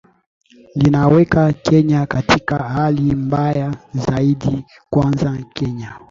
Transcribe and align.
linaweka 0.75 1.53
kenya 1.53 2.05
katika 2.05 2.57
hali 2.57 3.15
mbaya 3.15 3.75
zaidi 3.93 4.65
kwanza 4.89 5.37
kenya 5.53 5.93